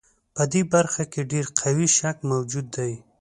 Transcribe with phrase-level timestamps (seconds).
[0.35, 2.93] په دې برخه کې ډېر قوي شک موجود دی.